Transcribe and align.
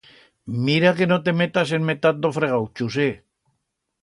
Mira 0.69 0.93
que 0.99 1.07
no 1.11 1.19
te 1.27 1.35
metas 1.41 1.75
en 1.79 1.85
metat 1.91 2.25
d'o 2.25 2.33
fregau, 2.39 2.67
Chusé! 2.81 3.09